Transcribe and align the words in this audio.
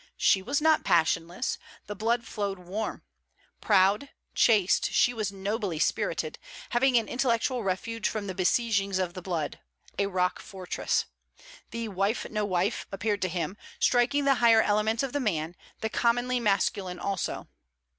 She 0.17 0.41
was 0.41 0.59
not 0.61 0.83
passionless: 0.83 1.59
the 1.85 1.93
blood 1.93 2.25
flowed 2.25 2.57
warm. 2.57 3.03
Proud, 3.61 4.09
chaste, 4.33 4.91
she 4.93 5.13
was 5.13 5.31
nobly 5.31 5.77
spirited; 5.77 6.39
having 6.71 6.97
an 6.97 7.07
intellectual 7.07 7.61
refuge 7.63 8.09
from 8.09 8.25
the 8.25 8.33
besiegings 8.33 8.97
of 8.97 9.13
the 9.13 9.21
blood; 9.21 9.59
a 9.99 10.05
rockfortress. 10.07 11.05
The 11.69 11.87
'wife 11.89 12.27
no 12.31 12.45
wife' 12.45 12.87
appeared 12.91 13.21
to 13.21 13.29
him, 13.29 13.57
striking 13.79 14.25
the 14.25 14.33
higher 14.41 14.63
elements 14.63 15.03
of 15.03 15.13
the 15.13 15.19
man, 15.19 15.55
the 15.81 15.89
commonly 15.89 16.39
masculine 16.39 16.97
also. 16.97 17.47